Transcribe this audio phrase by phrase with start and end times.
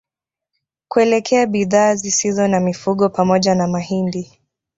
[0.87, 4.39] Kuelekea bidhaa zisizo za mifugo pamoja na mahindi